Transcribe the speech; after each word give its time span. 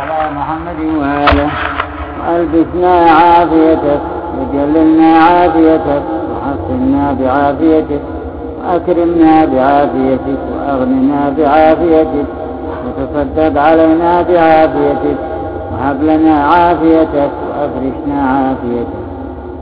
على 0.00 0.20
محمد 0.38 0.80
وآله. 1.00 1.50
وألبسنا 2.18 2.94
عافيتك 3.10 4.00
وجللنا 4.38 5.10
عافيتك 5.18 6.02
وحصنا 6.30 7.16
بعافيتك 7.20 8.00
وأكرمنا 8.58 9.44
بعافيتك 9.44 10.40
وأغننا 10.52 11.20
بعافيتك 11.38 12.28
وتصدق 12.84 13.54
علينا 13.62 14.22
بعافيتك 14.22 15.18
وهب 15.72 16.02
لنا 16.02 16.34
عافيتك 16.44 17.30
وأفرشنا 17.48 18.18
عافيتك 18.32 19.02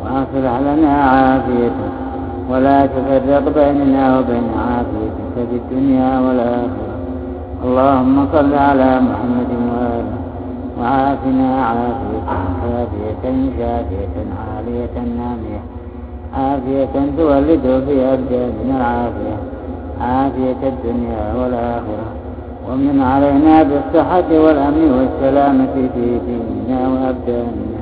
وأصلح 0.02 0.54
لنا 0.68 0.92
عافيتك. 1.12 1.92
ولا 2.50 2.86
تفرق 2.86 3.44
بيننا 3.54 4.18
وبين 4.18 4.48
عافيتك 4.68 5.48
في 5.50 5.56
الدنيا 5.56 6.20
والآخرة 6.20 6.86
اللهم 7.64 8.28
صل 8.32 8.54
على 8.54 9.00
محمد 9.00 9.50
وآله. 9.72 10.15
وعافنا 10.80 11.64
عافية 11.66 12.26
شافية 12.62 13.24
شافية 13.58 14.16
عالية 14.46 14.96
نامية. 15.18 15.60
عافية 16.34 16.94
تولد 17.18 17.82
في 17.86 18.04
أبداننا 18.14 18.76
العافية. 18.76 19.36
عافية 20.00 20.68
الدنيا 20.68 21.34
والآخرة. 21.40 22.08
ومن 22.70 23.02
علينا 23.02 23.62
بالصحة 23.62 24.30
والأمن 24.44 24.90
والسلامة 24.98 25.74
في 25.94 26.18
ديننا 26.26 26.88
وأبداننا 26.88 27.80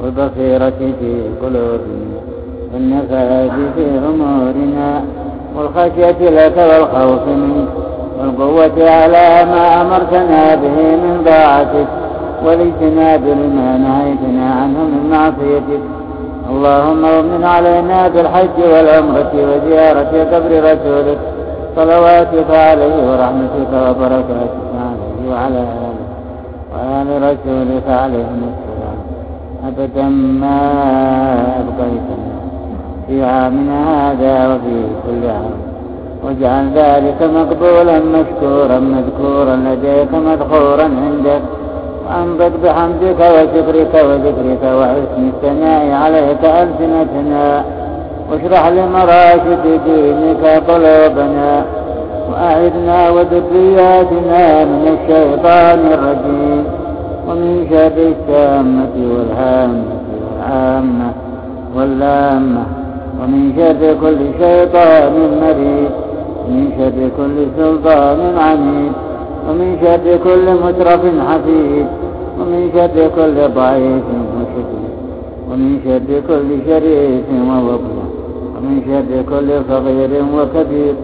والبصيرة 0.00 0.70
في 1.00 1.22
قلوبنا 1.42 2.16
والنفاذ 2.74 3.50
في 3.76 3.84
أمورنا 3.98 5.02
والخشية 5.56 6.30
لك 6.30 6.56
والخوف 6.56 7.28
منك 7.28 7.68
والقوة 8.20 8.90
على 8.90 9.50
ما 9.50 9.82
أمرتنا 9.82 10.54
به 10.54 10.96
من 10.96 11.22
طاعتك 11.26 11.86
والاجتناب 12.44 13.24
لما 13.24 13.76
نهيتنا 13.76 14.54
عنه 14.54 14.78
من 14.92 15.10
معصيتك. 15.10 15.82
اللهم 16.50 17.04
ومن 17.04 17.44
علينا 17.44 18.08
بالحج 18.08 18.58
والعمرة 18.72 19.32
وزيارة 19.34 20.12
قبر 20.32 20.52
رسولك. 20.72 21.18
صلواتك 21.76 22.50
عليه 22.50 22.96
ورحمتك 23.10 23.72
وبركاتك 23.72 24.66
عليه 24.86 25.30
وعلى 25.30 25.58
آله 25.58 25.96
وآل 26.72 27.08
رسولك 27.22 27.88
عليهم 27.88 28.40
السلام. 28.52 28.98
أبدا 29.68 30.08
ما 30.42 30.60
أبقيتنا. 31.60 32.36
في 33.06 33.24
عامنا 33.24 34.10
هذا 34.10 34.54
وفي 34.54 34.82
كل 35.06 35.28
عام. 35.30 35.56
واجعل 36.24 36.70
ذلك 36.74 37.22
مقبولا 37.22 37.98
مشكورا 37.98 38.78
مذكورا 38.78 39.56
لديك 39.56 40.14
مذخورا 40.14 40.82
عندك. 40.82 41.42
وأنبت 42.06 42.52
بحمدك 42.64 43.20
وشكرك 43.20 43.94
وذكرك 43.94 44.62
وحسن 44.78 45.28
الثناء 45.34 45.90
عليك 46.02 46.44
ألسنتنا 46.44 47.64
واشرح 48.30 48.68
لمراشد 48.68 49.80
دينك 49.86 50.44
قلوبنا 50.68 51.64
وأعذنا 52.30 53.10
وذرياتنا 53.10 54.64
من 54.64 54.96
الشيطان 54.96 55.80
الرجيم 55.92 56.64
ومن 57.28 57.66
شر 57.70 57.98
السامة 58.14 58.94
والهامة 59.14 59.84
والعامة 60.22 61.10
واللامة 61.76 62.62
ومن 63.22 63.52
شر 63.56 63.94
كل 64.00 64.18
شيطان 64.44 65.12
مريض 65.42 65.90
ومن 66.46 66.70
شر 66.78 67.08
كل 67.16 67.46
سلطان 67.58 68.38
عنيد 68.38 68.92
ومن 69.48 69.78
شر 69.82 70.06
كل 70.24 70.46
مترف 70.64 71.02
حفيد 71.28 71.86
ومن 72.40 72.70
شر 72.74 72.98
كل 73.16 73.36
ضعيف 73.54 74.06
وشديد 74.36 74.86
ومن 75.50 75.80
شر 75.84 76.10
كل 76.28 76.48
شريف 76.66 77.26
ووضع. 77.48 77.96
ومن 78.56 78.76
شر 78.86 79.10
كل 79.30 79.48
صغير 79.70 80.12
وكبير. 80.36 80.94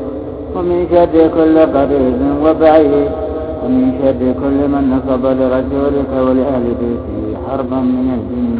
ومن 0.57 0.79
شر 0.91 1.15
كل 1.37 1.57
قريب 1.59 2.21
وبعيد. 2.45 3.11
ومن 3.65 3.85
شر 3.99 4.23
كل 4.43 4.59
من 4.73 4.85
نصب 4.93 5.25
لرسولك 5.27 6.13
ولأهل 6.27 6.65
بيته 6.81 7.21
حربا 7.47 7.81
من 7.81 8.07
الجن 8.19 8.59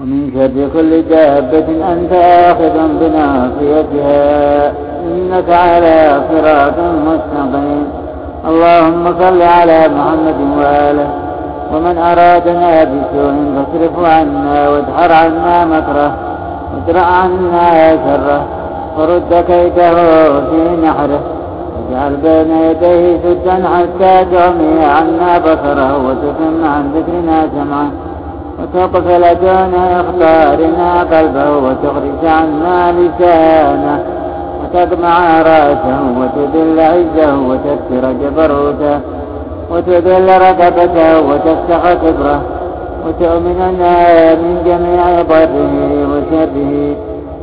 ومن 0.00 0.20
شر 0.34 0.56
كل 0.74 0.92
دابة 1.02 1.68
أنت 1.92 2.12
آخذ 2.50 2.76
بناصيتها. 3.00 4.85
إنك 5.06 5.50
على 5.50 6.20
صراط 6.30 6.78
مستقيم. 7.08 7.86
اللهم 8.48 9.04
صل 9.20 9.42
على 9.42 9.88
محمد 9.96 10.38
وآله. 10.58 11.08
ومن 11.74 11.98
أرادنا 11.98 12.84
بسوء 12.84 13.34
فاصرفه 13.54 14.14
عنا 14.18 14.68
وادحر 14.68 15.12
عنا 15.12 15.64
مكره. 15.64 16.10
وادرع 16.74 17.06
عنا 17.06 17.90
شره. 18.04 18.40
ورد 18.98 19.44
كيده 19.48 19.94
في 20.48 20.60
نحره. 20.84 21.20
واجعل 21.76 22.16
بين 22.16 22.50
يديه 22.56 23.18
سدا 23.24 23.56
حتى 23.74 24.24
تعمي 24.32 24.84
عنا 24.84 25.38
بصره. 25.38 25.90
وتتم 26.06 26.64
عن 26.64 26.84
ذكرنا 26.94 27.38
جمعه 27.54 27.90
وتقفل 28.58 29.22
دون 29.42 29.74
إخبارنا 30.00 30.88
قلبه. 31.12 31.56
وتخرج 31.56 32.22
عنا 32.38 32.92
لسانه. 32.92 34.15
وتجمع 34.76 35.42
راسه 35.42 36.00
وتذل 36.20 36.80
عزه 36.80 37.38
وتكسر 37.48 38.12
جبروته 38.12 39.00
وتذل 39.70 40.28
رقبته 40.28 41.20
وتفتح 41.20 41.92
كبره 41.92 42.40
وتؤمننا 43.06 44.34
من 44.34 44.62
جميع 44.66 45.22
ضره 45.22 45.74
وشره 46.10 46.96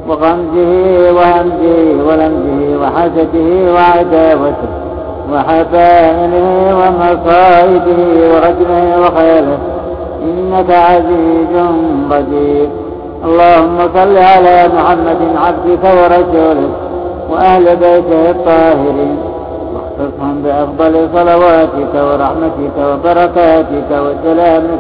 وغمزه 0.10 0.72
وهمزه 1.18 2.06
ولمزه 2.08 2.78
وحسده 2.82 3.50
وعداوته 3.76 4.72
وحبائله 5.34 6.48
ومصائده 6.80 8.02
ورجمه 8.32 8.86
وخيله 9.02 9.58
إنك 10.24 10.72
عزيز 10.72 11.54
قدير. 12.12 12.70
اللهم 13.26 13.78
صل 13.96 14.18
على 14.18 14.70
محمد 14.76 15.22
عبدك 15.46 15.84
ورسولك. 15.84 16.93
وأهل 17.30 17.76
بيته 17.76 18.30
الطاهرين 18.30 19.18
واختصهم 19.74 20.42
بأفضل 20.44 21.10
صلواتك 21.14 21.94
ورحمتك 21.96 22.78
وبركاتك 22.78 23.92
وسلامك. 23.92 24.80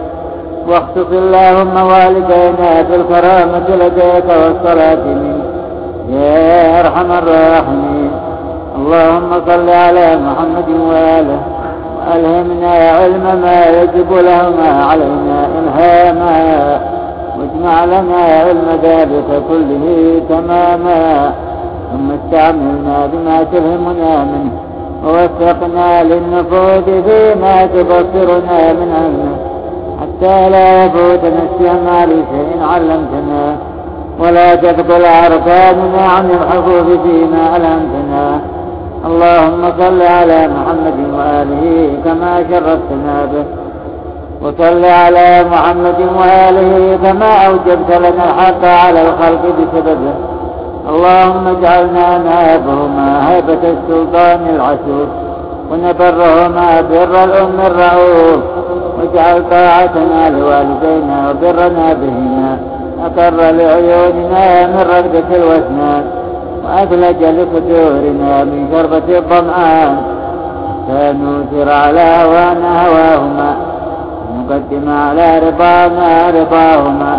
واختص 0.68 1.12
اللهم 1.12 1.88
والدينا 1.88 2.82
بالكرامة 2.82 3.76
لديك 3.76 4.26
والصلاة 4.26 5.06
منك. 5.06 5.46
يا 6.10 6.80
أرحم 6.80 7.12
الراحمين. 7.12 8.12
اللهم 8.78 9.32
صل 9.48 9.70
على 9.70 10.18
محمد 10.18 10.70
وآله. 10.90 11.40
وألهمنا 11.98 12.90
علم 12.90 13.42
ما 13.42 13.66
يجب 13.82 14.14
لهما 14.14 14.84
علينا 14.84 15.48
إلهاما. 15.60 16.80
واجمع 17.40 17.86
لنا 17.86 18.24
علم 18.46 18.80
ذلك 18.84 19.44
كله 19.50 20.22
تماما. 20.30 21.32
ثم 21.94 22.12
استعملنا 22.12 23.06
بما 23.14 23.44
تلهمنا 23.44 24.24
منه 24.24 24.52
ووفقنا 25.06 26.04
للنفوذ 26.04 26.84
فيما 27.04 27.66
تبصرنا 27.66 28.74
من 28.74 28.90
علمه 29.02 29.36
حتى 30.02 30.50
لا 30.50 30.86
يفوتنا 30.86 31.40
استعمال 31.52 32.10
شيء 32.10 32.64
علمتنا 32.64 33.56
ولا 34.20 34.56
تفضل 34.56 35.06
أركاننا 35.06 36.02
عن 36.18 36.30
الحفوظ 36.32 36.88
فيما 37.04 37.58
ألهمتنا 37.58 38.40
اللهم 39.06 39.62
صل 39.80 40.02
على 40.02 40.48
محمد 40.48 40.98
وآله 41.18 41.90
كما 42.06 42.44
شرفتنا 42.50 43.26
به 43.34 43.46
وصل 44.42 44.86
على 44.86 45.46
محمد 45.52 46.00
وآله 46.20 46.98
كما 47.04 47.48
أوجبت 47.48 47.92
لنا 47.92 48.24
الحق 48.30 48.66
على 48.66 49.02
الخلق 49.02 49.42
بسببه 49.58 50.33
اللهم 50.90 51.48
اجعلنا 51.48 52.18
نابهما 52.18 53.10
هيبة 53.30 53.64
السلطان 53.76 54.42
العسول 54.56 55.08
ونبرهما 55.72 56.82
بر 56.82 57.24
الأم 57.24 57.58
الرؤوف 57.66 58.42
واجعل 58.98 59.50
طاعتنا 59.50 60.30
لوالدينا 60.30 61.30
وبرنا 61.30 61.94
بهما 61.94 62.58
أقر 63.06 63.52
لعيوننا 63.52 64.68
من 64.68 64.80
رقدة 64.96 65.30
الوسنان 65.36 66.04
وأثلج 66.64 67.24
لصدورنا 67.24 68.44
من 68.44 68.68
شربة 68.72 69.18
الظمآن 69.18 69.98
حتى 70.70 71.14
نوثر 71.14 71.72
على 71.72 72.02
هوانا 72.22 72.86
هواهما 72.86 73.56
ونقدم 74.30 74.90
على 74.90 75.40
رضانا 75.40 76.30
رضاهما. 76.30 77.13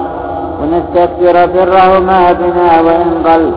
ونستكثر 0.74 1.46
برهما 1.46 2.32
بنا 2.32 2.80
وإن 2.80 3.10
قل 3.26 3.50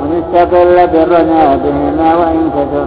ونستقل 0.00 0.86
برنا 0.86 1.56
بهما 1.56 2.14
وإن 2.14 2.50
كثر. 2.56 2.86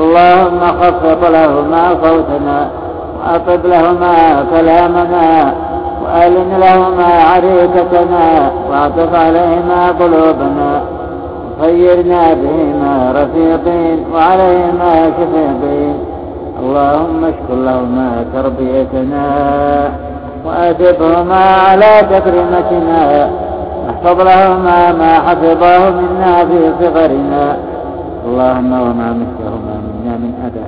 اللهم 0.00 0.60
خفض 0.60 1.24
لهما 1.30 1.88
صوتنا 2.02 2.68
وأطب 3.18 3.66
لهما 3.66 4.44
كلامنا 4.50 5.54
وألن 6.04 6.50
لهما 6.60 7.04
عريكتنا 7.04 8.52
وأعطف 8.70 9.14
عليهما 9.14 9.88
قلوبنا. 10.00 10.80
وخيرنا 11.60 12.34
بهما 12.34 13.12
رفيقين 13.16 14.04
وعليهما 14.14 15.12
شفيقين. 15.18 15.94
اللهم 16.62 17.24
اشكر 17.24 17.54
لهما 17.54 18.24
تربيتنا. 18.34 19.26
وأدبهما 20.44 21.44
على 21.68 22.06
تكريمتنا 22.10 23.30
احفظ 23.90 24.20
لهما 24.20 24.92
ما 24.92 25.14
حفظه 25.14 25.90
منا 25.90 26.44
في 26.44 26.72
صغرنا. 26.80 27.56
اللهم 28.26 28.72
وما 28.72 29.16
مثلهما 29.22 29.74
منا 29.86 30.16
من 30.16 30.32
أذى. 30.46 30.66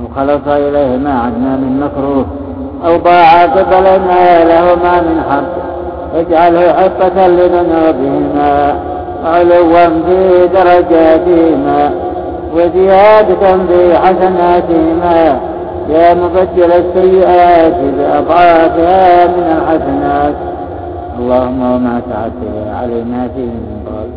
أو 0.00 0.04
خلص 0.16 0.48
إليهما 0.48 1.10
عنا 1.10 1.56
من 1.56 1.80
مكروه. 1.80 2.26
أو 2.86 2.96
ضاع 2.96 3.42
قبلنا 3.42 4.44
لهما 4.44 5.00
من 5.00 5.22
حق. 5.30 5.54
اجعله 6.18 6.72
حقة 6.72 7.26
لذنوبهما. 7.26 8.76
علوا 9.24 9.86
في 10.06 10.48
درجاتهما 10.54 11.90
وزيادة 12.54 13.56
في 13.68 13.98
حسناتهما 13.98 15.40
يا 15.88 16.14
مبدل 16.14 16.72
السيئات 16.72 17.76
بأضعافها 17.98 19.26
من 19.26 19.46
الحسنات. 19.56 20.34
اللهم 21.18 21.60
وما 21.72 22.00
تعدى 22.10 22.70
علينا 22.80 23.28
فيه 23.34 23.52
من 23.66 23.76
ضال 23.86 24.10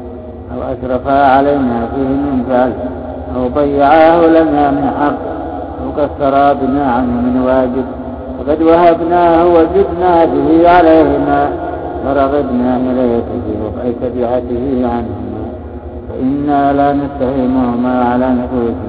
أو 0.54 0.60
أسرفا 0.74 1.36
علينا 1.36 1.88
فيه 1.96 2.10
من 2.26 2.46
فعل 2.50 2.74
أو 3.36 3.48
ضيعاه 3.48 4.28
لنا 4.28 4.72
من 4.72 4.92
حق 5.00 5.22
أو 5.82 5.88
كسرا 5.98 6.54
بنا 6.54 6.92
عنه 6.92 7.14
من 7.22 7.42
واجب. 7.46 7.86
وقد 8.40 8.62
وهبناه 8.62 9.46
وزدنا 9.46 10.26
به 10.26 10.70
عليهما 10.70 11.50
فرغبنا 12.04 12.78
إليك 12.78 13.24
في 13.44 13.52
رفع 13.66 13.84
تبعته 14.02 14.66
عنهما. 14.84 15.44
فإنا 16.10 16.74
لا 16.74 16.94
نتهمهما 16.94 18.04
على 18.12 18.28
نفوسنا. 18.30 18.89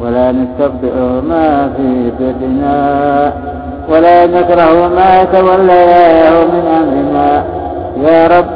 ولا 0.00 0.32
نستبدئهما 0.32 1.70
في 1.76 2.10
بدنا 2.20 3.32
ولا 3.88 4.26
نكره 4.26 4.88
ما 4.88 5.24
تولياه 5.24 6.44
من 6.44 6.64
أمرنا. 6.80 7.44
يا 8.02 8.26
رب 8.26 8.46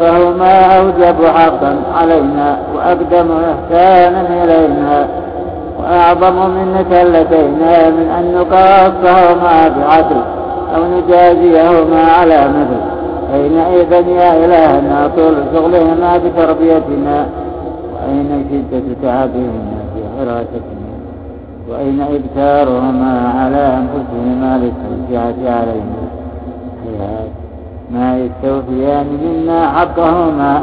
فهما 0.00 0.78
أوجب 0.78 1.26
حقا 1.34 1.76
علينا 1.94 2.56
وأقدم 2.76 3.28
إحسانا 3.30 4.20
إلينا 4.44 5.06
وأعظم 5.78 6.50
منك 6.50 6.92
لدينا 6.92 7.90
من 7.90 8.08
أن 8.18 8.34
نقاصهما 8.34 9.68
بعدل 9.68 10.22
أو 10.76 10.82
نجازيهما 10.84 12.02
على 12.18 12.48
مثل 12.48 12.80
حينئذ 13.32 14.08
يا 14.08 14.44
إلهنا 14.44 15.10
طول 15.16 15.34
شغلهما 15.54 16.18
بتربيتنا 16.18 17.26
وأين 17.94 18.46
شدة 18.50 18.82
تعبهما 19.02 19.71
حراستنا 20.22 20.92
وأين 21.70 22.00
إبتارهما 22.00 23.32
على 23.38 23.78
أنفسهما 23.78 24.58
للتوسعة 24.62 25.54
علينا 25.58 26.02
هيهات 26.84 27.30
ما 27.90 28.18
يستوفيان 28.18 29.06
منا 29.24 29.68
حقهما 29.68 30.62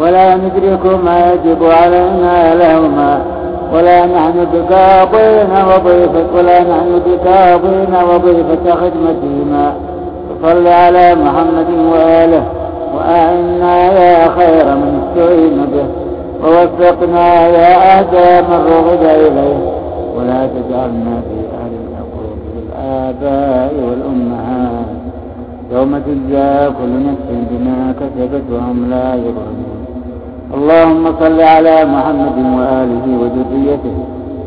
ولا 0.00 0.36
ندرك 0.36 1.04
ما 1.04 1.32
يجب 1.32 1.64
علينا 1.64 2.54
لهما 2.54 3.18
ولا 3.74 4.06
نحن 4.06 4.46
بكاظين 4.54 5.50
وضيفة 5.50 6.26
ولا 6.36 6.60
نحن 6.60 7.00
بكاظين 7.06 7.94
وضيفة 8.10 8.74
خدمتهما. 8.74 9.72
صل 10.42 10.66
على 10.66 11.14
محمد 11.14 11.70
وآله 11.92 12.42
وأعنا 12.94 13.92
يا 13.92 14.28
خير 14.28 14.74
من 14.74 15.02
استعين 15.02 15.66
به. 15.72 16.05
ووفقنا 16.46 17.46
يا 17.46 17.98
أهدى 17.98 18.48
من 18.48 18.60
رغب 18.72 19.02
إليه. 19.02 19.58
ولا 20.16 20.46
تجعلنا 20.46 21.20
في 21.26 21.38
أهل 21.60 21.72
العقوق 21.88 22.36
بالآباء 22.54 23.74
والأمهات. 23.88 24.86
يوم 25.72 25.98
تجزى 25.98 26.70
كل 26.78 26.92
نفس 27.06 27.28
بما 27.50 27.94
كسبت 28.00 28.42
وهم 28.52 28.90
لا 28.90 29.14
يظلمون. 29.14 29.80
اللهم 30.54 31.04
صل 31.20 31.40
على 31.40 31.84
محمد 31.84 32.38
وآله 32.58 33.04
وذريته. 33.20 33.96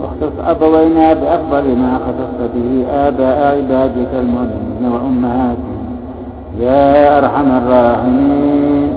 واختص 0.01 0.35
أبوينا 0.47 1.13
بأفضل 1.13 1.75
ما 1.75 1.99
خصصت 2.05 2.51
به 2.55 2.85
آباء 2.91 3.57
عبادك 3.57 4.11
المؤمنين 4.13 4.83
وأمهاتهم. 4.93 5.79
يا 6.59 7.17
أرحم 7.17 7.51
الراحمين. 7.57 8.93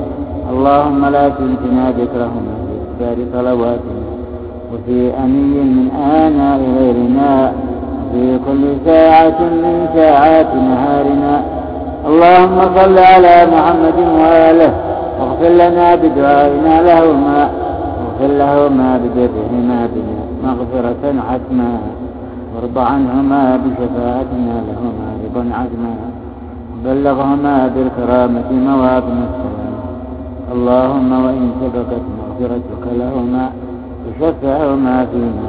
اللهم 0.51 1.05
لا 1.07 1.29
تنسنا 1.29 1.91
ذكرهما. 1.91 2.62
في 2.99 3.05
إكثار 3.13 3.17
صلواتنا 3.33 4.03
وفي 4.73 5.11
أني 5.25 5.61
من 5.61 5.91
آناء 6.25 6.61
غيرنا 6.79 7.53
وفي 8.13 8.39
كل 8.47 8.63
ساعة 8.87 9.41
من 9.41 9.89
ساعات 9.95 10.55
نهارنا. 10.55 11.43
اللهم 12.07 12.59
صل 12.77 12.99
على 12.99 13.47
محمد 13.55 13.99
وآله 14.19 14.73
واغفر 15.21 15.49
لنا 15.49 15.95
بدعائنا 15.95 16.83
لهما 16.83 17.51
واغفر 17.99 18.35
لهما 18.35 19.01
ببرهما 19.03 19.89
بنا 19.95 20.23
مغفرة 20.45 21.05
حتما 21.31 21.79
وارض 22.55 22.79
عنهما 22.79 23.57
بشفاعتنا 23.63 24.55
لهما 24.69 25.07
رضا 25.25 25.45
عزما 25.59 25.95
بلغهما 26.85 27.57
بالكرامة 27.75 28.49
موابن 28.53 29.19
السلام 29.29 29.75
اللهم 30.53 31.25
وإن 31.25 31.51
سبقت 31.61 32.05
مغفرتك 32.33 32.85
لهما 32.99 33.51
فشفعهما 34.05 35.07
فينا 35.13 35.49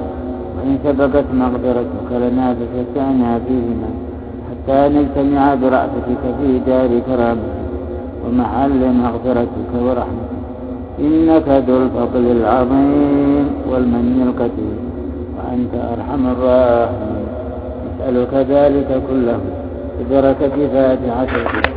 وإن 0.57 0.77
سبقت 0.83 1.25
مغفرتك 1.33 2.09
لنا 2.12 2.53
فشفعنا 2.53 3.39
فيهما. 3.47 3.89
حتى 4.50 4.89
نجتمع 4.89 5.56
برأفتك 5.56 6.24
في 6.41 6.59
دار 6.68 7.00
كرامتك 7.00 7.63
ومحل 8.25 8.94
مغفرتك 8.94 9.71
ورحمتك. 9.81 10.33
إنك 11.00 11.63
ذو 11.68 11.77
الفضل 11.77 12.25
العظيم 12.31 13.45
والمن 13.69 14.18
القدير. 14.27 14.77
وأنت 15.36 15.74
أرحم 15.94 16.27
الراحمين. 16.27 17.25
نسألك 17.88 18.33
ذلك 18.33 19.01
كله. 19.09 19.39
ببركة 20.00 20.67
فاتحة 20.74 21.73